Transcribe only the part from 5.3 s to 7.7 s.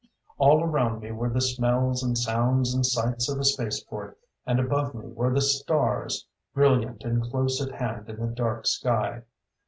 the stars, brilliant and close